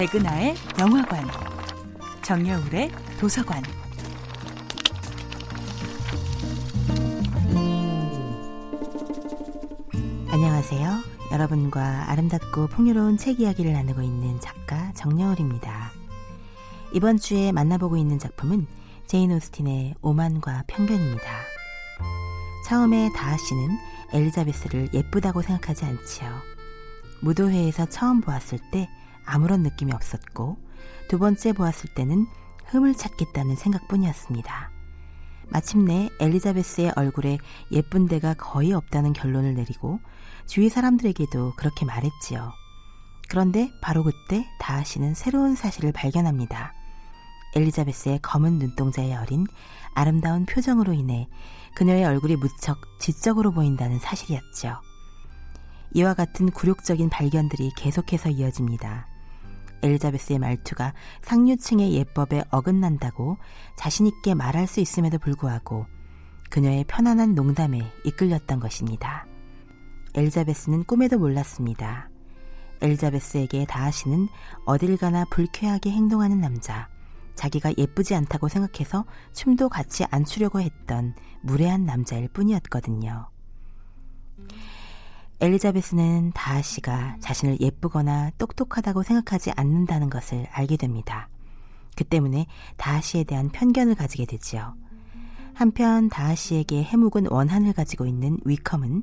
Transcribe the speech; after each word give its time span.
백은하의 0.00 0.54
영화관, 0.78 1.28
정여울의 2.22 2.90
도서관. 3.18 3.62
안녕하세요. 10.30 10.90
여러분과 11.32 12.10
아름답고 12.10 12.68
풍요로운 12.68 13.18
책 13.18 13.40
이야기를 13.40 13.74
나누고 13.74 14.00
있는 14.00 14.40
작가 14.40 14.90
정여울입니다. 14.94 15.90
이번 16.94 17.18
주에 17.18 17.52
만나보고 17.52 17.98
있는 17.98 18.18
작품은 18.18 18.66
제인 19.06 19.30
오스틴의 19.32 19.96
오만과 20.00 20.64
편견입니다. 20.66 21.30
처음에 22.66 23.10
다하 23.14 23.36
씨는 23.36 23.68
엘리자베스를 24.14 24.94
예쁘다고 24.94 25.42
생각하지 25.42 25.84
않지요. 25.84 26.26
무도회에서 27.20 27.84
처음 27.90 28.22
보았을 28.22 28.60
때 28.72 28.88
아무런 29.30 29.62
느낌이 29.62 29.92
없었고 29.92 30.58
두 31.08 31.18
번째 31.18 31.52
보았을 31.52 31.94
때는 31.94 32.26
흠을 32.66 32.94
찾겠다는 32.94 33.56
생각뿐이었습니다. 33.56 34.70
마침내 35.48 36.08
엘리자베스의 36.20 36.92
얼굴에 36.96 37.38
예쁜 37.72 38.06
데가 38.06 38.34
거의 38.34 38.72
없다는 38.72 39.12
결론을 39.12 39.54
내리고 39.54 40.00
주위 40.46 40.68
사람들에게도 40.68 41.54
그렇게 41.56 41.84
말했지요. 41.84 42.52
그런데 43.28 43.70
바로 43.80 44.02
그때 44.02 44.46
다하 44.60 44.82
씨는 44.82 45.14
새로운 45.14 45.54
사실을 45.54 45.92
발견합니다. 45.92 46.72
엘리자베스의 47.54 48.20
검은 48.22 48.58
눈동자에 48.58 49.14
어린 49.14 49.46
아름다운 49.94 50.46
표정으로 50.46 50.92
인해 50.92 51.28
그녀의 51.74 52.04
얼굴이 52.04 52.36
무척 52.36 52.78
지적으로 53.00 53.52
보인다는 53.52 53.98
사실이었죠. 53.98 54.80
이와 55.94 56.14
같은 56.14 56.50
굴욕적인 56.50 57.10
발견들이 57.10 57.72
계속해서 57.76 58.30
이어집니다. 58.30 59.09
엘리자베스의 59.82 60.38
말투가 60.38 60.94
상류층의 61.22 61.92
예법에 61.94 62.44
어긋난다고 62.50 63.38
자신있게 63.76 64.34
말할 64.34 64.66
수 64.66 64.80
있음에도 64.80 65.18
불구하고 65.18 65.86
그녀의 66.50 66.84
편안한 66.88 67.34
농담에 67.34 67.80
이끌렸던 68.04 68.60
것입니다. 68.60 69.26
엘리자베스는 70.14 70.84
꿈에도 70.84 71.18
몰랐습니다. 71.18 72.10
엘리자베스에게 72.82 73.66
다하시는 73.66 74.28
어딜 74.64 74.96
가나 74.96 75.24
불쾌하게 75.30 75.90
행동하는 75.90 76.40
남자, 76.40 76.88
자기가 77.34 77.72
예쁘지 77.78 78.14
않다고 78.14 78.48
생각해서 78.48 79.04
춤도 79.32 79.68
같이 79.68 80.04
안 80.10 80.24
추려고 80.24 80.60
했던 80.60 81.14
무례한 81.42 81.84
남자일 81.84 82.28
뿐이었거든요. 82.28 83.28
엘리자베스는 85.42 86.32
다하 86.34 86.60
씨가 86.60 87.16
자신을 87.20 87.62
예쁘거나 87.62 88.30
똑똑하다고 88.36 89.02
생각하지 89.02 89.52
않는다는 89.56 90.10
것을 90.10 90.46
알게 90.50 90.76
됩니다. 90.76 91.30
그 91.96 92.04
때문에 92.04 92.46
다하 92.76 93.00
씨에 93.00 93.24
대한 93.24 93.48
편견을 93.48 93.94
가지게 93.94 94.26
되지요. 94.26 94.74
한편 95.54 96.10
다하 96.10 96.34
씨에게 96.34 96.82
해묵은 96.82 97.28
원한을 97.30 97.72
가지고 97.72 98.04
있는 98.04 98.38
위컴은 98.44 99.02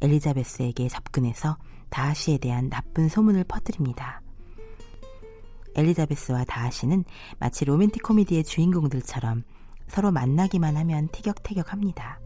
엘리자베스에게 0.00 0.88
접근해서 0.88 1.56
다하 1.88 2.14
씨에 2.14 2.38
대한 2.38 2.68
나쁜 2.68 3.08
소문을 3.08 3.44
퍼뜨립니다. 3.44 4.22
엘리자베스와 5.76 6.44
다하 6.44 6.68
씨는 6.68 7.04
마치 7.38 7.64
로맨틱 7.64 8.02
코미디의 8.02 8.42
주인공들처럼 8.42 9.44
서로 9.86 10.10
만나기만 10.10 10.76
하면 10.76 11.08
티격태격합니다. 11.12 12.25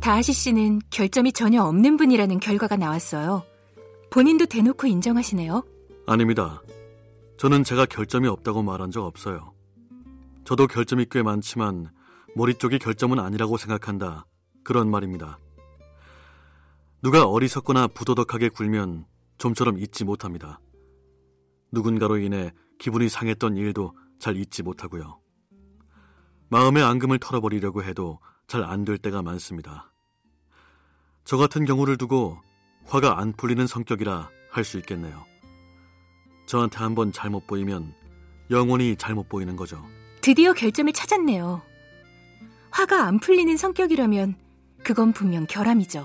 다하시 0.00 0.32
씨는 0.32 0.80
결점이 0.90 1.32
전혀 1.32 1.62
없는 1.62 1.96
분이라는 1.96 2.40
결과가 2.40 2.76
나왔어요. 2.76 3.42
본인도 4.10 4.46
대놓고 4.46 4.86
인정하시네요. 4.86 5.62
아닙니다. 6.06 6.62
저는 7.36 7.64
제가 7.64 7.86
결점이 7.86 8.26
없다고 8.26 8.62
말한 8.62 8.90
적 8.90 9.04
없어요. 9.04 9.52
저도 10.44 10.66
결점이 10.66 11.06
꽤 11.10 11.22
많지만 11.22 11.90
머리 12.34 12.54
쪽이 12.54 12.78
결점은 12.78 13.18
아니라고 13.18 13.56
생각한다. 13.56 14.26
그런 14.64 14.90
말입니다. 14.90 15.38
누가 17.02 17.26
어리석거나 17.26 17.88
부도덕하게 17.88 18.48
굴면 18.50 19.06
좀처럼 19.38 19.78
잊지 19.78 20.04
못합니다. 20.04 20.60
누군가로 21.72 22.18
인해 22.18 22.52
기분이 22.78 23.08
상했던 23.08 23.56
일도 23.56 23.94
잘 24.18 24.36
잊지 24.36 24.62
못하고요. 24.62 25.18
마음의 26.48 26.82
앙금을 26.82 27.18
털어버리려고 27.18 27.82
해도 27.84 28.18
잘 28.48 28.64
안 28.64 28.84
될 28.84 28.98
때가 28.98 29.22
많습니다. 29.22 29.89
저 31.30 31.36
같은 31.36 31.64
경우를 31.64 31.96
두고 31.96 32.38
화가 32.86 33.20
안 33.20 33.32
풀리는 33.32 33.64
성격이라 33.64 34.28
할 34.50 34.64
수 34.64 34.78
있겠네요. 34.78 35.24
저한테 36.46 36.78
한번 36.78 37.12
잘못 37.12 37.46
보이면 37.46 37.94
영원히 38.50 38.96
잘못 38.96 39.28
보이는 39.28 39.54
거죠. 39.54 39.80
드디어 40.22 40.52
결점을 40.52 40.92
찾았네요. 40.92 41.62
화가 42.72 43.04
안 43.04 43.20
풀리는 43.20 43.56
성격이라면 43.56 44.34
그건 44.82 45.12
분명 45.12 45.46
결함이죠. 45.46 46.04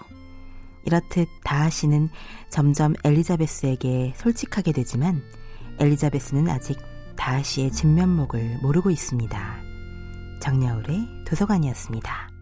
이렇듯 0.85 1.27
다하 1.43 1.71
씨는 1.71 2.09
점점 2.51 2.93
엘리자베스에게 3.03 4.13
솔직하게 4.15 4.73
되지만 4.73 5.23
엘리자베스는 5.79 6.49
아직 6.49 6.77
다하 7.15 7.41
씨의 7.41 7.71
진면목을 7.71 8.59
모르고 8.61 8.91
있습니다. 8.91 9.63
정여울의 10.39 11.07
도서관이었습니다. 11.25 12.34